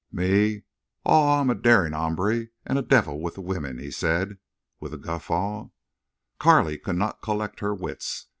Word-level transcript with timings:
Aw, 1.05 1.39
I'm 1.39 1.51
a 1.51 1.53
darin' 1.53 1.93
hombre 1.93 2.47
an' 2.65 2.75
a 2.77 2.81
devil 2.81 3.21
with 3.21 3.35
the 3.35 3.41
wimmin," 3.41 3.77
he 3.77 3.91
said, 3.91 4.39
with 4.79 4.95
a 4.95 4.97
guffaw. 4.97 5.67
Carley 6.39 6.79
could 6.79 6.95
not 6.97 7.21
collect 7.21 7.59
her 7.59 7.75
wits. 7.75 8.25